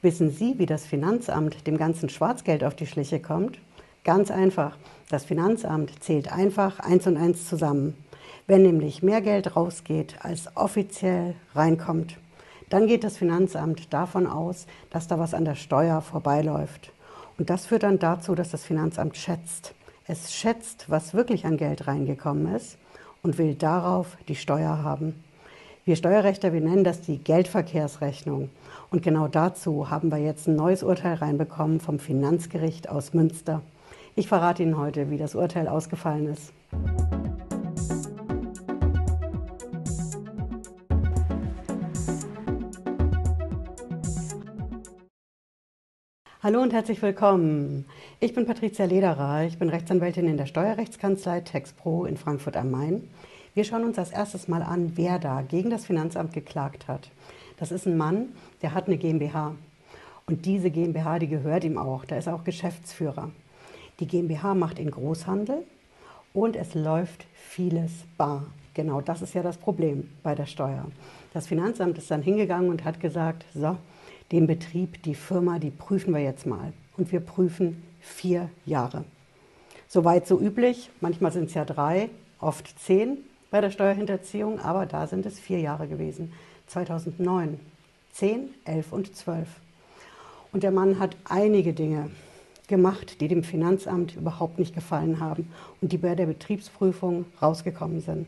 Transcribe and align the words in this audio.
Wissen 0.00 0.30
Sie, 0.30 0.60
wie 0.60 0.66
das 0.66 0.86
Finanzamt 0.86 1.66
dem 1.66 1.76
ganzen 1.76 2.08
Schwarzgeld 2.08 2.62
auf 2.62 2.76
die 2.76 2.86
Schliche 2.86 3.18
kommt? 3.18 3.58
Ganz 4.04 4.30
einfach. 4.30 4.76
Das 5.10 5.24
Finanzamt 5.24 6.04
zählt 6.04 6.32
einfach 6.32 6.78
eins 6.78 7.08
und 7.08 7.16
eins 7.16 7.48
zusammen. 7.48 7.94
Wenn 8.46 8.62
nämlich 8.62 9.02
mehr 9.02 9.20
Geld 9.20 9.56
rausgeht, 9.56 10.14
als 10.20 10.56
offiziell 10.56 11.34
reinkommt, 11.52 12.16
dann 12.70 12.86
geht 12.86 13.02
das 13.02 13.16
Finanzamt 13.16 13.92
davon 13.92 14.28
aus, 14.28 14.68
dass 14.90 15.08
da 15.08 15.18
was 15.18 15.34
an 15.34 15.44
der 15.44 15.56
Steuer 15.56 16.00
vorbeiläuft. 16.00 16.92
Und 17.36 17.50
das 17.50 17.66
führt 17.66 17.82
dann 17.82 17.98
dazu, 17.98 18.36
dass 18.36 18.50
das 18.50 18.64
Finanzamt 18.64 19.16
schätzt. 19.16 19.74
Es 20.06 20.32
schätzt, 20.32 20.88
was 20.88 21.12
wirklich 21.12 21.44
an 21.44 21.56
Geld 21.56 21.88
reingekommen 21.88 22.54
ist 22.54 22.78
und 23.22 23.36
will 23.36 23.56
darauf 23.56 24.16
die 24.28 24.36
Steuer 24.36 24.82
haben. 24.84 25.24
Wir 25.84 25.96
Steuerrechter, 25.96 26.52
wir 26.52 26.60
nennen 26.60 26.84
das 26.84 27.00
die 27.00 27.18
Geldverkehrsrechnung. 27.18 28.50
Und 28.90 29.02
genau 29.02 29.28
dazu 29.28 29.90
haben 29.90 30.10
wir 30.10 30.16
jetzt 30.16 30.48
ein 30.48 30.56
neues 30.56 30.82
Urteil 30.82 31.14
reinbekommen 31.14 31.78
vom 31.78 31.98
Finanzgericht 31.98 32.88
aus 32.88 33.12
Münster. 33.12 33.60
Ich 34.16 34.28
verrate 34.28 34.62
Ihnen 34.62 34.78
heute, 34.78 35.10
wie 35.10 35.18
das 35.18 35.34
Urteil 35.34 35.68
ausgefallen 35.68 36.28
ist. 36.28 36.54
Hallo 46.42 46.62
und 46.62 46.72
herzlich 46.72 47.02
willkommen. 47.02 47.84
Ich 48.20 48.32
bin 48.32 48.46
Patricia 48.46 48.86
Lederer. 48.86 49.44
Ich 49.44 49.58
bin 49.58 49.68
Rechtsanwältin 49.68 50.26
in 50.26 50.38
der 50.38 50.46
Steuerrechtskanzlei 50.46 51.42
TexPro 51.42 52.06
in 52.06 52.16
Frankfurt 52.16 52.56
am 52.56 52.70
Main. 52.70 53.10
Wir 53.52 53.64
schauen 53.64 53.84
uns 53.84 53.98
als 53.98 54.12
erstes 54.12 54.48
mal 54.48 54.62
an, 54.62 54.92
wer 54.94 55.18
da 55.18 55.42
gegen 55.42 55.68
das 55.68 55.84
Finanzamt 55.84 56.32
geklagt 56.32 56.88
hat. 56.88 57.10
Das 57.58 57.72
ist 57.72 57.86
ein 57.86 57.96
Mann, 57.96 58.28
der 58.62 58.74
hat 58.74 58.86
eine 58.86 58.96
GmbH. 58.96 59.54
Und 60.26 60.46
diese 60.46 60.70
GmbH, 60.70 61.18
die 61.18 61.28
gehört 61.28 61.64
ihm 61.64 61.78
auch. 61.78 62.04
Da 62.04 62.16
ist 62.16 62.26
er 62.26 62.34
auch 62.34 62.44
Geschäftsführer. 62.44 63.30
Die 64.00 64.06
GmbH 64.06 64.54
macht 64.54 64.78
den 64.78 64.90
Großhandel 64.90 65.64
und 66.32 66.54
es 66.54 66.74
läuft 66.74 67.26
vieles 67.34 67.90
bar. 68.16 68.46
Genau 68.74 69.00
das 69.00 69.22
ist 69.22 69.34
ja 69.34 69.42
das 69.42 69.56
Problem 69.56 70.08
bei 70.22 70.34
der 70.34 70.46
Steuer. 70.46 70.86
Das 71.32 71.48
Finanzamt 71.48 71.98
ist 71.98 72.10
dann 72.10 72.22
hingegangen 72.22 72.70
und 72.70 72.84
hat 72.84 73.00
gesagt, 73.00 73.44
so, 73.54 73.76
den 74.30 74.46
Betrieb, 74.46 75.02
die 75.02 75.14
Firma, 75.14 75.58
die 75.58 75.70
prüfen 75.70 76.14
wir 76.14 76.20
jetzt 76.20 76.46
mal. 76.46 76.72
Und 76.96 77.10
wir 77.10 77.20
prüfen 77.20 77.82
vier 78.00 78.50
Jahre. 78.66 79.04
Soweit 79.88 80.26
so 80.26 80.38
üblich. 80.38 80.90
Manchmal 81.00 81.32
sind 81.32 81.46
es 81.46 81.54
ja 81.54 81.64
drei, 81.64 82.10
oft 82.40 82.78
zehn 82.78 83.18
bei 83.50 83.60
der 83.60 83.70
Steuerhinterziehung, 83.70 84.60
aber 84.60 84.86
da 84.86 85.06
sind 85.06 85.24
es 85.26 85.40
vier 85.40 85.60
Jahre 85.60 85.88
gewesen. 85.88 86.32
2009, 86.68 87.58
10, 88.12 88.54
11 88.64 88.92
und 88.92 89.16
12. 89.16 89.48
Und 90.52 90.62
der 90.62 90.70
Mann 90.70 90.98
hat 90.98 91.16
einige 91.24 91.72
Dinge 91.72 92.10
gemacht, 92.68 93.20
die 93.20 93.28
dem 93.28 93.42
Finanzamt 93.42 94.14
überhaupt 94.16 94.58
nicht 94.58 94.74
gefallen 94.74 95.20
haben 95.20 95.50
und 95.80 95.92
die 95.92 95.98
bei 95.98 96.14
der 96.14 96.26
Betriebsprüfung 96.26 97.24
rausgekommen 97.42 98.00
sind. 98.00 98.26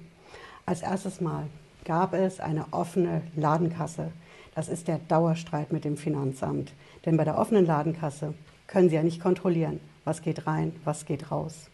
Als 0.66 0.82
erstes 0.82 1.20
Mal 1.20 1.46
gab 1.84 2.14
es 2.14 2.40
eine 2.40 2.66
offene 2.72 3.22
Ladenkasse. 3.36 4.10
Das 4.54 4.68
ist 4.68 4.88
der 4.88 4.98
Dauerstreit 4.98 5.72
mit 5.72 5.84
dem 5.84 5.96
Finanzamt. 5.96 6.72
Denn 7.04 7.16
bei 7.16 7.24
der 7.24 7.38
offenen 7.38 7.66
Ladenkasse 7.66 8.34
können 8.66 8.88
Sie 8.88 8.94
ja 8.94 9.02
nicht 9.02 9.20
kontrollieren, 9.20 9.80
was 10.04 10.22
geht 10.22 10.46
rein, 10.46 10.74
was 10.84 11.06
geht 11.06 11.30
raus. 11.30 11.70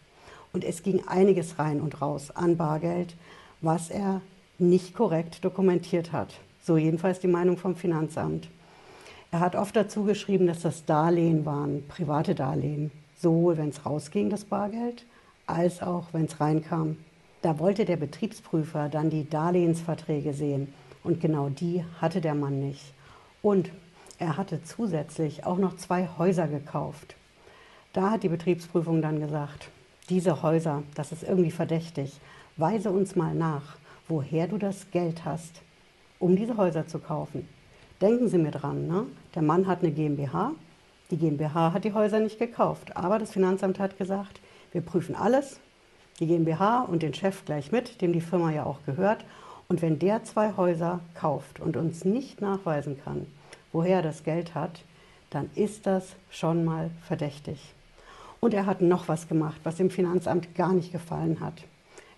Und 0.53 0.63
es 0.63 0.83
ging 0.83 1.07
einiges 1.07 1.59
rein 1.59 1.81
und 1.81 2.01
raus 2.01 2.31
an 2.31 2.57
Bargeld, 2.57 3.15
was 3.61 3.89
er 3.89 4.21
nicht 4.57 4.93
korrekt 4.93 5.43
dokumentiert 5.45 6.11
hat. 6.11 6.33
So 6.67 6.75
jedenfalls 6.75 7.21
die 7.21 7.29
Meinung 7.29 7.55
vom 7.55 7.77
Finanzamt. 7.77 8.49
Er 9.31 9.39
hat 9.39 9.55
oft 9.55 9.73
dazu 9.73 10.03
geschrieben, 10.03 10.47
dass 10.47 10.63
das 10.63 10.83
Darlehen 10.83 11.45
waren, 11.45 11.87
private 11.87 12.35
Darlehen. 12.35 12.91
Sowohl 13.15 13.55
wenn 13.55 13.69
es 13.69 13.85
rausging, 13.85 14.29
das 14.29 14.43
Bargeld, 14.43 15.05
als 15.45 15.81
auch 15.81 16.07
wenn 16.11 16.25
es 16.25 16.41
reinkam. 16.41 16.97
Da 17.41 17.57
wollte 17.59 17.85
der 17.85 17.95
Betriebsprüfer 17.95 18.89
dann 18.89 19.09
die 19.09 19.29
Darlehensverträge 19.29 20.33
sehen 20.33 20.73
und 21.05 21.21
genau 21.21 21.47
die 21.47 21.85
hatte 22.01 22.19
der 22.19 22.35
Mann 22.35 22.59
nicht. 22.59 22.83
Und 23.41 23.71
er 24.19 24.35
hatte 24.35 24.61
zusätzlich 24.61 25.45
auch 25.45 25.59
noch 25.59 25.77
zwei 25.77 26.09
Häuser 26.17 26.49
gekauft. 26.49 27.15
Da 27.93 28.11
hat 28.11 28.23
die 28.23 28.29
Betriebsprüfung 28.29 29.01
dann 29.01 29.21
gesagt, 29.21 29.69
diese 30.09 30.41
Häuser, 30.41 30.83
das 30.95 31.13
ist 31.13 31.23
irgendwie 31.23 31.51
verdächtig. 31.51 32.19
Weise 32.57 32.91
uns 32.91 33.15
mal 33.15 33.33
nach, 33.33 33.77
woher 34.09 34.49
du 34.49 34.57
das 34.57 34.91
Geld 34.91 35.23
hast, 35.23 35.61
um 36.19 36.35
diese 36.35 36.57
Häuser 36.57 36.87
zu 36.87 36.99
kaufen. 36.99 37.47
Denken 38.01 38.27
Sie 38.27 38.37
mir 38.37 38.51
dran, 38.51 38.87
ne? 38.87 39.05
der 39.35 39.41
Mann 39.41 39.67
hat 39.67 39.81
eine 39.81 39.91
GmbH, 39.91 40.51
die 41.09 41.17
GmbH 41.17 41.73
hat 41.73 41.83
die 41.83 41.93
Häuser 41.93 42.19
nicht 42.19 42.37
gekauft, 42.39 42.95
aber 42.95 43.17
das 43.17 43.31
Finanzamt 43.31 43.79
hat 43.79 43.97
gesagt, 43.97 44.39
wir 44.71 44.81
prüfen 44.81 45.15
alles, 45.15 45.59
die 46.19 46.27
GmbH 46.27 46.81
und 46.81 47.01
den 47.01 47.13
Chef 47.13 47.45
gleich 47.45 47.71
mit, 47.71 48.01
dem 48.01 48.13
die 48.13 48.21
Firma 48.21 48.51
ja 48.51 48.65
auch 48.65 48.79
gehört, 48.85 49.23
und 49.69 49.81
wenn 49.81 49.99
der 49.99 50.23
zwei 50.23 50.55
Häuser 50.55 51.01
kauft 51.13 51.59
und 51.59 51.75
uns 51.75 52.05
nicht 52.05 52.41
nachweisen 52.41 52.99
kann, 53.03 53.25
woher 53.71 53.97
er 53.97 54.01
das 54.01 54.23
Geld 54.23 54.55
hat, 54.55 54.81
dann 55.29 55.49
ist 55.55 55.85
das 55.85 56.15
schon 56.29 56.63
mal 56.63 56.89
verdächtig. 57.05 57.73
Und 58.39 58.53
er 58.53 58.65
hat 58.65 58.81
noch 58.81 59.07
was 59.07 59.27
gemacht, 59.27 59.59
was 59.63 59.75
dem 59.75 59.89
Finanzamt 59.89 60.55
gar 60.55 60.73
nicht 60.73 60.91
gefallen 60.91 61.39
hat. 61.39 61.63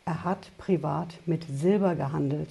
Er 0.06 0.24
hat 0.24 0.52
privat 0.58 1.16
mit 1.26 1.46
Silber 1.50 1.96
gehandelt. 1.96 2.50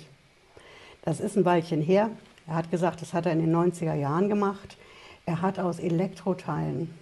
Das 1.08 1.20
ist 1.20 1.38
ein 1.38 1.46
Weilchen 1.46 1.80
her. 1.80 2.10
Er 2.46 2.56
hat 2.56 2.70
gesagt, 2.70 3.00
das 3.00 3.14
hat 3.14 3.24
er 3.24 3.32
in 3.32 3.38
den 3.38 3.56
90er 3.56 3.94
Jahren 3.94 4.28
gemacht. 4.28 4.76
Er 5.24 5.40
hat 5.40 5.58
aus 5.58 5.78
Elektroteilen 5.78 6.92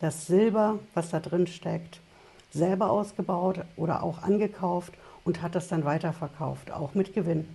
das 0.00 0.26
Silber, 0.26 0.80
was 0.92 1.10
da 1.10 1.20
drin 1.20 1.46
steckt, 1.46 2.00
selber 2.50 2.90
ausgebaut 2.90 3.60
oder 3.76 4.02
auch 4.02 4.24
angekauft 4.24 4.92
und 5.24 5.40
hat 5.40 5.54
das 5.54 5.68
dann 5.68 5.84
weiterverkauft, 5.84 6.72
auch 6.72 6.96
mit 6.96 7.14
Gewinn. 7.14 7.48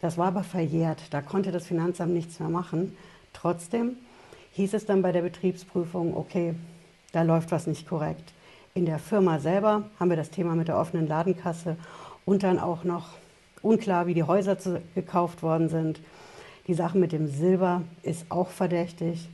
Das 0.00 0.18
war 0.18 0.28
aber 0.28 0.44
verjährt, 0.44 1.02
da 1.10 1.20
konnte 1.20 1.50
das 1.50 1.66
Finanzamt 1.66 2.12
nichts 2.12 2.38
mehr 2.38 2.48
machen. 2.48 2.96
Trotzdem 3.32 3.96
hieß 4.52 4.72
es 4.72 4.86
dann 4.86 5.02
bei 5.02 5.10
der 5.10 5.22
Betriebsprüfung, 5.22 6.16
okay, 6.16 6.54
da 7.10 7.22
läuft 7.22 7.50
was 7.50 7.66
nicht 7.66 7.88
korrekt. 7.88 8.32
In 8.72 8.86
der 8.86 9.00
Firma 9.00 9.40
selber 9.40 9.82
haben 9.98 10.10
wir 10.10 10.16
das 10.16 10.30
Thema 10.30 10.54
mit 10.54 10.68
der 10.68 10.78
offenen 10.78 11.08
Ladenkasse 11.08 11.76
und 12.24 12.44
dann 12.44 12.60
auch 12.60 12.84
noch 12.84 13.08
unklar, 13.64 14.06
wie 14.06 14.14
die 14.14 14.22
Häuser 14.22 14.58
zu, 14.58 14.80
gekauft 14.94 15.42
worden 15.42 15.68
sind. 15.68 16.00
Die 16.66 16.74
Sache 16.74 16.98
mit 16.98 17.12
dem 17.12 17.26
Silber 17.26 17.82
ist 18.02 18.26
auch 18.30 18.48
verdächtig. 18.48 19.28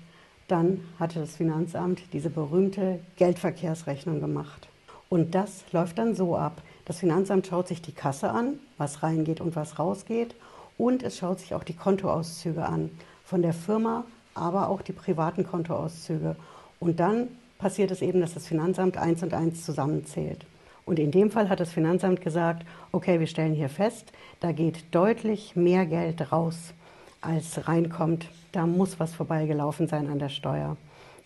Dann 0.49 0.81
hatte 0.99 1.21
das 1.21 1.37
Finanzamt 1.37 2.01
diese 2.13 2.31
berühmte 2.31 3.01
Geldverkehrsrechnung 3.17 4.21
gemacht. 4.21 4.69
Und 5.09 5.35
das 5.35 5.65
läuft 5.73 5.99
dann 5.99 6.15
so 6.15 6.37
ab. 6.37 6.63
Das 6.85 6.99
Finanzamt 6.99 7.47
schaut 7.47 7.69
sich 7.69 7.83
die 7.83 7.93
Kasse 7.93 8.31
an, 8.31 8.59
was 8.79 9.03
reingeht 9.03 9.41
und 9.41 9.55
was 9.57 9.79
rausgeht. 9.79 10.35
Und 10.79 11.03
es 11.03 11.19
schaut 11.19 11.41
sich 11.41 11.55
auch 11.55 11.65
die 11.65 11.77
Kontoauszüge 11.77 12.65
an 12.65 12.91
von 13.25 13.43
der 13.43 13.53
Firma, 13.53 14.05
aber 14.35 14.69
auch 14.69 14.83
die 14.83 14.93
privaten 14.93 15.45
Kontoauszüge. 15.45 16.37
Und 16.79 16.99
dann 16.99 17.29
passiert 17.59 17.91
es 17.91 18.03
eben, 18.03 18.21
dass 18.21 18.35
das 18.35 18.47
Finanzamt 18.47 18.97
eins 18.97 19.23
und 19.23 19.35
eins 19.35 19.65
zusammenzählt. 19.65 20.47
Und 20.85 20.99
in 20.99 21.11
dem 21.11 21.31
Fall 21.31 21.49
hat 21.49 21.61
das 21.61 21.73
Finanzamt 21.73 22.21
gesagt, 22.21 22.67
okay, 22.93 23.21
wir 23.21 23.27
stellen 23.27 23.55
hier 23.55 23.69
fest, 23.69 24.13
da 24.41 24.53
geht 24.53 24.85
deutlich 24.93 25.55
mehr 25.55 25.87
Geld 25.87 26.33
raus, 26.33 26.73
als 27.21 27.69
reinkommt. 27.69 28.29
Da 28.53 28.67
muss 28.67 28.99
was 28.99 29.15
vorbeigelaufen 29.15 29.87
sein 29.87 30.09
an 30.09 30.19
der 30.19 30.31
Steuer. 30.31 30.77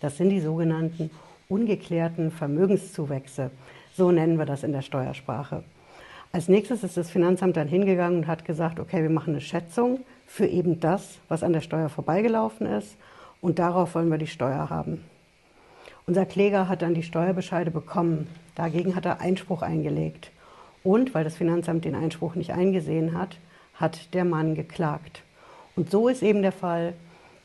Das 0.00 0.16
sind 0.16 0.31
die 0.31 0.41
sogenannten 0.41 1.10
ungeklärten 1.48 2.31
Vermögenszuwächse. 2.31 3.50
So 3.97 4.10
nennen 4.10 4.38
wir 4.38 4.47
das 4.47 4.65
in 4.65 4.72
der 4.72 4.82
Steuersprache. 4.82 5.62
Als 6.32 6.48
nächstes 6.48 6.82
ist 6.82 6.97
das 6.97 7.10
Finanzamt 7.10 7.56
dann 7.56 7.69
hingegangen 7.69 8.19
und 8.19 8.26
hat 8.26 8.44
gesagt, 8.44 8.81
okay, 8.81 9.03
wir 9.03 9.10
machen 9.10 9.34
eine 9.34 9.41
Schätzung 9.41 10.00
für 10.26 10.47
eben 10.47 10.81
das, 10.81 11.19
was 11.28 11.44
an 11.44 11.53
der 11.53 11.60
Steuer 11.60 11.88
vorbeigelaufen 11.88 12.66
ist 12.66 12.97
und 13.41 13.60
darauf 13.60 13.94
wollen 13.94 14.10
wir 14.10 14.19
die 14.19 14.26
Steuer 14.26 14.68
haben. 14.68 15.04
Unser 16.06 16.27
Kläger 16.27 16.68
hat 16.68 16.83
dann 16.83 16.95
die 16.95 17.03
Steuerbescheide 17.03 17.71
bekommen. 17.71 18.28
Dagegen 18.54 18.95
hat 18.95 19.06
er 19.06 19.21
Einspruch 19.21 19.62
eingelegt. 19.62 20.30
Und 20.83 21.15
weil 21.15 21.24
das 21.24 21.36
Finanzamt 21.36 21.86
den 21.86 21.95
Einspruch 21.95 22.34
nicht 22.34 22.53
eingesehen 22.53 23.18
hat, 23.18 23.39
hat 23.74 24.12
der 24.12 24.27
Mann 24.27 24.54
geklagt. 24.54 25.22
Und 25.77 25.91
so 25.91 26.09
ist 26.09 26.22
eben 26.22 26.42
der 26.42 26.53
Fall 26.53 26.92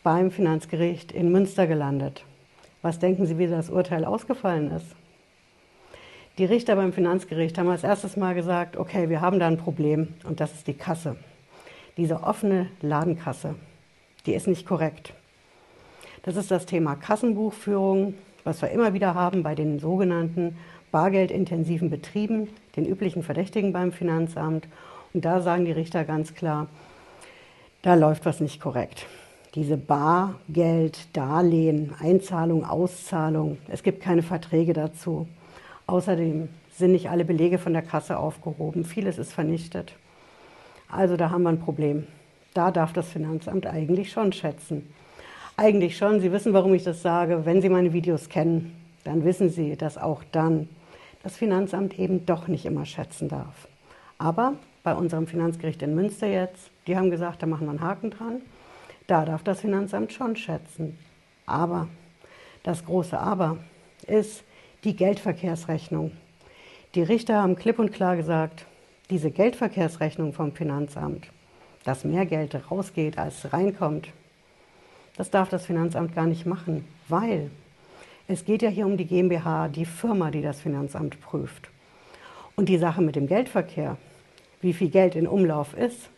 beim 0.04 0.30
Finanzgericht 0.30 1.14
in 1.14 1.32
Münster 1.32 1.68
gelandet. 1.68 2.26
Was 2.82 3.00
denken 3.00 3.26
Sie, 3.26 3.38
wie 3.38 3.48
das 3.48 3.70
Urteil 3.70 4.04
ausgefallen 4.04 4.72
ist? 4.72 4.88
Die 6.38 6.46
Richter 6.46 6.76
beim 6.76 6.94
Finanzgericht 6.94 7.58
haben 7.58 7.70
als 7.70 7.84
erstes 7.84 8.18
Mal 8.18 8.36
gesagt, 8.36 8.78
okay, 8.78 9.10
wir 9.10 9.22
haben 9.22 9.40
da 9.40 9.48
ein 9.48 9.58
Problem 9.58 10.10
und 10.24 10.40
das 10.40 10.54
ist 10.54 10.68
die 10.68 10.74
Kasse. 10.74 11.16
Diese 11.98 12.24
offene 12.24 12.68
Ladenkasse, 12.82 13.56
die 14.26 14.34
ist 14.34 14.48
nicht 14.48 14.66
korrekt. 14.66 15.14
Das 16.24 16.36
ist 16.36 16.52
das 16.52 16.66
Thema 16.66 16.96
Kassenbuchführung, 16.96 18.14
was 18.50 18.64
wir 18.64 18.72
immer 18.72 18.96
wieder 18.96 19.14
haben 19.14 19.44
bei 19.44 19.54
den 19.54 19.78
sogenannten 19.78 20.58
bargeldintensiven 20.92 21.92
Betrieben, 21.92 22.50
den 22.76 22.88
üblichen 22.88 23.22
Verdächtigen 23.22 23.74
beim 23.74 23.92
Finanzamt. 23.92 24.68
Und 25.14 25.24
da 25.24 25.42
sagen 25.42 25.66
die 25.66 25.72
Richter 25.72 26.04
ganz 26.04 26.34
klar, 26.34 26.66
da 27.84 27.94
läuft 27.94 28.26
was 28.26 28.40
nicht 28.40 28.60
korrekt. 28.60 29.06
diese 29.56 29.78
Bargeld, 29.78 31.16
Darlehen, 31.16 31.94
Einzahlung, 32.00 32.66
Auszahlung. 32.66 33.58
Es 33.68 33.84
gibt 33.84 34.02
keine 34.02 34.22
Verträge 34.22 34.74
dazu. 34.74 35.28
Außerdem 35.88 36.50
sind 36.72 36.92
nicht 36.92 37.10
alle 37.10 37.26
Belege 37.26 37.58
von 37.58 37.74
der 37.74 37.82
Kasse 37.82 38.18
aufgehoben. 38.18 38.86
Vieles 38.86 39.18
ist 39.18 39.34
vernichtet. 39.34 39.94
Also 40.88 41.18
da 41.18 41.32
haben 41.32 41.44
wir 41.44 41.50
ein 41.50 41.60
Problem. 41.60 42.08
Da 42.54 42.72
darf 42.72 42.94
das 42.94 43.10
Finanzamt 43.10 43.66
eigentlich 43.66 44.12
schon 44.12 44.34
schätzen. 44.34 44.88
Eigentlich 45.60 45.98
schon. 45.98 46.22
Sie 46.22 46.32
wissen, 46.32 46.54
warum 46.54 46.74
ich 46.74 46.86
das 46.86 47.02
sage. 47.02 47.46
Wenn 47.46 47.62
Sie 47.62 47.68
meine 47.68 47.92
Videos 47.92 48.30
kennen, 48.30 48.82
dann 49.04 49.26
wissen 49.26 49.50
Sie, 49.50 49.76
dass 49.76 49.98
auch 49.98 50.24
dann 50.32 50.70
das 51.22 51.36
Finanzamt 51.36 52.00
eben 52.00 52.26
doch 52.26 52.48
nicht 52.48 52.66
immer 52.66 52.86
schätzen 52.86 53.28
darf. 53.28 53.68
Aber 54.18 54.54
bei 54.84 54.96
unserem 54.96 55.28
Finanzgericht 55.28 55.82
in 55.82 55.96
Münster 55.96 56.28
jetzt, 56.28 56.72
die 56.88 56.96
haben 56.96 57.12
gesagt, 57.12 57.44
da 57.44 57.46
machen 57.46 57.68
wir 57.68 57.72
einen 57.72 57.82
Haken 57.82 58.10
dran. 58.10 58.42
Da 59.06 59.26
darf 59.26 59.44
das 59.44 59.60
Finanzamt 59.60 60.14
schon 60.14 60.38
schätzen. 60.38 60.98
Aber, 61.46 61.90
das 62.64 62.86
große 62.86 63.20
Aber, 63.20 63.58
ist 64.08 64.46
die 64.86 64.96
Geldverkehrsrechnung. 64.96 66.14
Die 66.96 67.04
Richter 67.04 67.42
haben 67.42 67.58
klipp 67.58 67.80
und 67.80 67.92
klar 67.92 68.16
gesagt, 68.16 68.66
diese 69.10 69.30
Geldverkehrsrechnung 69.30 70.32
vom 70.32 70.54
Finanzamt, 70.54 71.28
dass 71.84 72.06
mehr 72.06 72.26
Geld 72.26 72.58
rausgeht 72.72 73.18
als 73.18 73.52
reinkommt, 73.52 74.08
das 75.20 75.30
darf 75.30 75.50
das 75.50 75.66
Finanzamt 75.66 76.16
gar 76.16 76.28
nicht 76.28 76.46
machen, 76.46 76.86
weil 77.10 77.52
es 78.30 78.46
geht 78.46 78.62
ja 78.62 78.70
hier 78.70 78.86
um 78.86 78.96
die 78.96 79.04
GmbH, 79.04 79.68
die 79.68 79.84
Firma, 79.84 80.32
die 80.32 80.42
das 80.42 80.62
Finanzamt 80.62 81.20
prüft. 81.20 81.70
Und 82.56 82.70
die 82.70 82.78
Sache 82.78 83.02
mit 83.02 83.18
dem 83.18 83.28
Geldverkehr, 83.28 83.98
wie 84.62 84.72
viel 84.72 84.88
Geld 84.88 85.18
in 85.18 85.28
Umlauf 85.28 85.76
ist, 85.76 86.10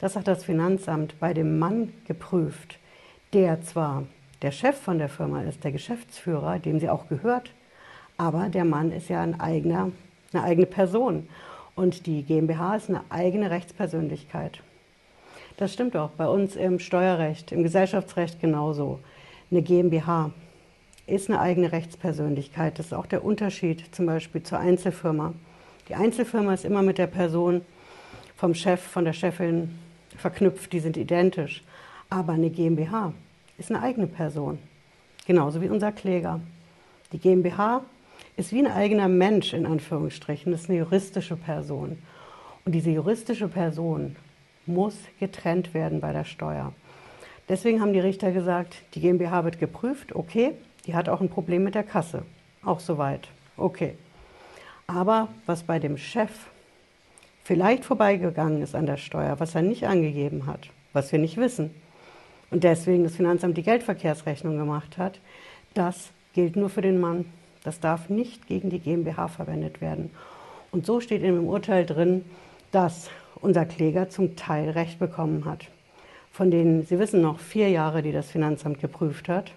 das 0.00 0.16
hat 0.16 0.28
das 0.28 0.44
Finanzamt 0.44 1.18
bei 1.18 1.32
dem 1.32 1.58
Mann 1.58 1.94
geprüft, 2.06 2.78
der 3.32 3.62
zwar 3.62 4.02
der 4.42 4.50
Chef 4.50 4.76
von 4.76 4.98
der 4.98 5.08
Firma 5.08 5.40
ist, 5.40 5.64
der 5.64 5.72
Geschäftsführer, 5.72 6.58
dem 6.58 6.78
sie 6.78 6.90
auch 6.90 7.08
gehört, 7.08 7.52
aber 8.18 8.50
der 8.50 8.66
Mann 8.66 8.92
ist 8.92 9.08
ja 9.08 9.22
ein 9.22 9.40
eigener, 9.40 9.92
eine 10.34 10.42
eigene 10.42 10.66
Person 10.66 11.26
und 11.74 12.04
die 12.04 12.22
GmbH 12.22 12.76
ist 12.76 12.90
eine 12.90 13.00
eigene 13.08 13.50
Rechtspersönlichkeit. 13.50 14.60
Das 15.56 15.72
stimmt 15.72 15.96
auch 15.96 16.10
bei 16.10 16.26
uns 16.26 16.54
im 16.54 16.78
Steuerrecht, 16.78 17.50
im 17.50 17.62
Gesellschaftsrecht 17.62 18.40
genauso. 18.40 19.00
Eine 19.50 19.62
GmbH 19.62 20.30
ist 21.06 21.30
eine 21.30 21.40
eigene 21.40 21.72
Rechtspersönlichkeit. 21.72 22.78
Das 22.78 22.86
ist 22.86 22.92
auch 22.92 23.06
der 23.06 23.24
Unterschied 23.24 23.94
zum 23.94 24.04
Beispiel 24.04 24.42
zur 24.42 24.58
Einzelfirma. 24.58 25.32
Die 25.88 25.94
Einzelfirma 25.94 26.52
ist 26.52 26.66
immer 26.66 26.82
mit 26.82 26.98
der 26.98 27.06
Person 27.06 27.62
vom 28.36 28.54
Chef, 28.54 28.82
von 28.82 29.06
der 29.06 29.14
Chefin 29.14 29.78
verknüpft, 30.18 30.72
die 30.72 30.80
sind 30.80 30.98
identisch. 30.98 31.62
Aber 32.10 32.34
eine 32.34 32.50
GmbH 32.50 33.14
ist 33.56 33.70
eine 33.70 33.82
eigene 33.82 34.06
Person, 34.06 34.58
genauso 35.26 35.62
wie 35.62 35.70
unser 35.70 35.90
Kläger. 35.90 36.40
Die 37.12 37.18
GmbH 37.18 37.82
ist 38.36 38.52
wie 38.52 38.58
ein 38.58 38.70
eigener 38.70 39.08
Mensch 39.08 39.54
in 39.54 39.64
Anführungsstrichen, 39.64 40.52
das 40.52 40.62
ist 40.62 40.70
eine 40.70 40.80
juristische 40.80 41.36
Person. 41.36 41.96
Und 42.66 42.72
diese 42.72 42.90
juristische 42.90 43.48
Person 43.48 44.16
muss 44.66 44.96
getrennt 45.20 45.74
werden 45.74 46.00
bei 46.00 46.12
der 46.12 46.24
Steuer. 46.24 46.72
Deswegen 47.48 47.80
haben 47.80 47.92
die 47.92 48.00
Richter 48.00 48.32
gesagt, 48.32 48.76
die 48.94 49.00
GmbH 49.00 49.44
wird 49.44 49.58
geprüft, 49.58 50.14
okay, 50.14 50.52
die 50.86 50.94
hat 50.94 51.08
auch 51.08 51.20
ein 51.20 51.28
Problem 51.28 51.64
mit 51.64 51.74
der 51.74 51.84
Kasse, 51.84 52.22
auch 52.64 52.80
soweit, 52.80 53.28
okay. 53.56 53.96
Aber 54.86 55.28
was 55.46 55.62
bei 55.62 55.78
dem 55.78 55.96
Chef 55.96 56.30
vielleicht 57.44 57.84
vorbeigegangen 57.84 58.62
ist 58.62 58.74
an 58.74 58.86
der 58.86 58.96
Steuer, 58.96 59.38
was 59.38 59.54
er 59.54 59.62
nicht 59.62 59.86
angegeben 59.86 60.46
hat, 60.46 60.68
was 60.92 61.12
wir 61.12 61.18
nicht 61.18 61.36
wissen, 61.36 61.70
und 62.50 62.64
deswegen 62.64 63.04
das 63.04 63.16
Finanzamt 63.16 63.56
die 63.56 63.62
Geldverkehrsrechnung 63.62 64.56
gemacht 64.56 64.98
hat, 64.98 65.20
das 65.74 66.10
gilt 66.32 66.56
nur 66.56 66.70
für 66.70 66.82
den 66.82 67.00
Mann. 67.00 67.24
Das 67.64 67.80
darf 67.80 68.08
nicht 68.08 68.46
gegen 68.46 68.70
die 68.70 68.78
GmbH 68.78 69.28
verwendet 69.28 69.80
werden. 69.80 70.10
Und 70.70 70.86
so 70.86 71.00
steht 71.00 71.22
in 71.22 71.34
dem 71.34 71.46
Urteil 71.46 71.84
drin, 71.84 72.24
dass 72.70 73.10
unser 73.40 73.64
Kläger 73.64 74.08
zum 74.08 74.36
Teil 74.36 74.70
Recht 74.70 74.98
bekommen 74.98 75.44
hat. 75.44 75.66
Von 76.32 76.50
den, 76.50 76.84
Sie 76.84 76.98
wissen 76.98 77.22
noch, 77.22 77.38
vier 77.38 77.70
Jahre, 77.70 78.02
die 78.02 78.12
das 78.12 78.30
Finanzamt 78.30 78.80
geprüft 78.80 79.28
hat. 79.28 79.52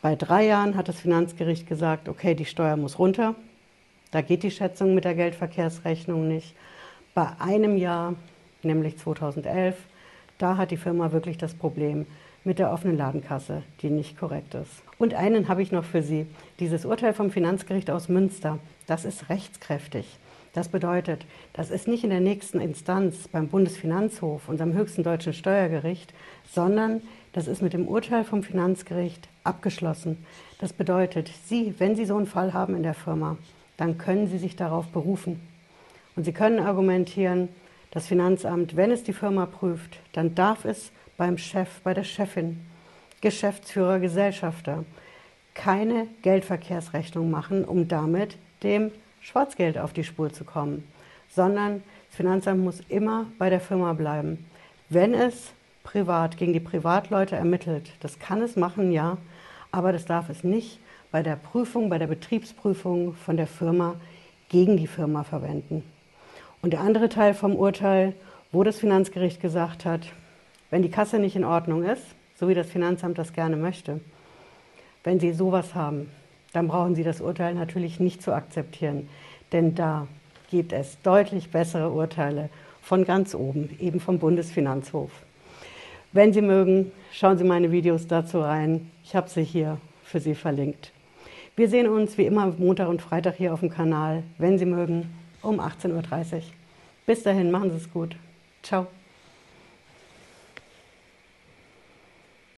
Bei 0.00 0.16
drei 0.16 0.46
Jahren 0.46 0.76
hat 0.76 0.88
das 0.88 1.00
Finanzgericht 1.00 1.68
gesagt, 1.68 2.08
okay, 2.08 2.34
die 2.34 2.44
Steuer 2.44 2.76
muss 2.76 2.98
runter. 2.98 3.34
Da 4.10 4.20
geht 4.20 4.42
die 4.42 4.50
Schätzung 4.50 4.94
mit 4.94 5.04
der 5.04 5.14
Geldverkehrsrechnung 5.14 6.28
nicht. 6.28 6.54
Bei 7.14 7.28
einem 7.38 7.76
Jahr, 7.76 8.14
nämlich 8.62 8.98
2011, 8.98 9.76
da 10.38 10.56
hat 10.56 10.70
die 10.70 10.76
Firma 10.76 11.12
wirklich 11.12 11.38
das 11.38 11.54
Problem 11.54 12.06
mit 12.44 12.58
der 12.58 12.72
offenen 12.72 12.96
Ladenkasse, 12.96 13.62
die 13.80 13.90
nicht 13.90 14.18
korrekt 14.18 14.54
ist. 14.54 14.82
Und 14.98 15.14
einen 15.14 15.48
habe 15.48 15.62
ich 15.62 15.72
noch 15.72 15.84
für 15.84 16.02
Sie. 16.02 16.26
Dieses 16.58 16.84
Urteil 16.84 17.14
vom 17.14 17.30
Finanzgericht 17.30 17.90
aus 17.90 18.08
Münster, 18.08 18.58
das 18.86 19.04
ist 19.04 19.28
rechtskräftig. 19.28 20.06
Das 20.52 20.68
bedeutet, 20.68 21.24
das 21.54 21.70
ist 21.70 21.88
nicht 21.88 22.04
in 22.04 22.10
der 22.10 22.20
nächsten 22.20 22.60
Instanz 22.60 23.26
beim 23.28 23.48
Bundesfinanzhof, 23.48 24.48
unserem 24.48 24.74
höchsten 24.74 25.02
deutschen 25.02 25.32
Steuergericht, 25.32 26.12
sondern 26.50 27.00
das 27.32 27.46
ist 27.46 27.62
mit 27.62 27.72
dem 27.72 27.88
Urteil 27.88 28.24
vom 28.24 28.42
Finanzgericht 28.42 29.28
abgeschlossen. 29.44 30.26
Das 30.58 30.74
bedeutet, 30.74 31.30
Sie, 31.46 31.74
wenn 31.78 31.96
Sie 31.96 32.04
so 32.04 32.16
einen 32.16 32.26
Fall 32.26 32.52
haben 32.52 32.76
in 32.76 32.82
der 32.82 32.92
Firma, 32.94 33.38
dann 33.78 33.96
können 33.96 34.26
Sie 34.26 34.36
sich 34.36 34.54
darauf 34.54 34.88
berufen. 34.88 35.40
Und 36.16 36.24
Sie 36.24 36.32
können 36.32 36.60
argumentieren, 36.60 37.48
das 37.90 38.06
Finanzamt, 38.06 38.76
wenn 38.76 38.90
es 38.90 39.04
die 39.04 39.12
Firma 39.12 39.46
prüft, 39.46 39.98
dann 40.12 40.34
darf 40.34 40.64
es 40.64 40.92
beim 41.16 41.38
Chef, 41.38 41.80
bei 41.82 41.94
der 41.94 42.04
Chefin, 42.04 42.60
Geschäftsführer, 43.20 44.00
Gesellschafter 44.00 44.84
keine 45.54 46.06
Geldverkehrsrechnung 46.22 47.30
machen, 47.30 47.64
um 47.64 47.88
damit 47.88 48.36
dem 48.62 48.90
Schwarzgeld 49.22 49.78
auf 49.78 49.92
die 49.92 50.04
Spur 50.04 50.32
zu 50.32 50.44
kommen, 50.44 50.84
sondern 51.28 51.82
das 52.08 52.16
Finanzamt 52.16 52.62
muss 52.62 52.80
immer 52.88 53.26
bei 53.38 53.48
der 53.48 53.60
Firma 53.60 53.92
bleiben. 53.92 54.46
Wenn 54.88 55.14
es 55.14 55.52
privat 55.84 56.36
gegen 56.36 56.52
die 56.52 56.60
Privatleute 56.60 57.36
ermittelt, 57.36 57.92
das 58.00 58.18
kann 58.18 58.42
es 58.42 58.56
machen, 58.56 58.92
ja, 58.92 59.16
aber 59.70 59.92
das 59.92 60.04
darf 60.04 60.28
es 60.28 60.44
nicht 60.44 60.78
bei 61.10 61.22
der 61.22 61.36
Prüfung, 61.36 61.88
bei 61.88 61.98
der 61.98 62.08
Betriebsprüfung 62.08 63.14
von 63.14 63.36
der 63.36 63.46
Firma 63.46 63.94
gegen 64.48 64.76
die 64.76 64.86
Firma 64.86 65.22
verwenden. 65.22 65.84
Und 66.60 66.72
der 66.72 66.80
andere 66.80 67.08
Teil 67.08 67.34
vom 67.34 67.54
Urteil, 67.54 68.14
wo 68.50 68.64
das 68.64 68.78
Finanzgericht 68.78 69.40
gesagt 69.40 69.84
hat, 69.84 70.08
wenn 70.70 70.82
die 70.82 70.90
Kasse 70.90 71.18
nicht 71.18 71.36
in 71.36 71.44
Ordnung 71.44 71.84
ist, 71.84 72.04
so 72.34 72.48
wie 72.48 72.54
das 72.54 72.68
Finanzamt 72.68 73.18
das 73.18 73.32
gerne 73.32 73.56
möchte, 73.56 74.00
wenn 75.04 75.20
Sie 75.20 75.32
sowas 75.32 75.74
haben, 75.74 76.10
dann 76.52 76.68
brauchen 76.68 76.94
Sie 76.94 77.04
das 77.04 77.20
Urteil 77.20 77.54
natürlich 77.54 78.00
nicht 78.00 78.22
zu 78.22 78.32
akzeptieren, 78.32 79.08
denn 79.52 79.74
da 79.74 80.06
gibt 80.50 80.72
es 80.72 81.00
deutlich 81.02 81.50
bessere 81.50 81.90
Urteile 81.90 82.50
von 82.82 83.04
ganz 83.04 83.34
oben, 83.34 83.70
eben 83.80 84.00
vom 84.00 84.18
Bundesfinanzhof. 84.18 85.10
Wenn 86.12 86.32
Sie 86.32 86.42
mögen, 86.42 86.92
schauen 87.10 87.38
Sie 87.38 87.44
meine 87.44 87.72
Videos 87.72 88.06
dazu 88.06 88.40
rein. 88.40 88.90
Ich 89.02 89.16
habe 89.16 89.30
sie 89.30 89.44
hier 89.44 89.78
für 90.04 90.20
Sie 90.20 90.34
verlinkt. 90.34 90.92
Wir 91.56 91.68
sehen 91.68 91.88
uns 91.88 92.18
wie 92.18 92.26
immer 92.26 92.46
Montag 92.58 92.88
und 92.88 93.00
Freitag 93.00 93.36
hier 93.36 93.54
auf 93.54 93.60
dem 93.60 93.70
Kanal, 93.70 94.22
wenn 94.38 94.58
Sie 94.58 94.66
mögen, 94.66 95.08
um 95.42 95.58
18.30 95.60 96.34
Uhr. 96.34 96.42
Bis 97.06 97.22
dahin, 97.22 97.50
machen 97.50 97.70
Sie 97.70 97.76
es 97.76 97.90
gut. 97.90 98.16
Ciao. 98.62 98.86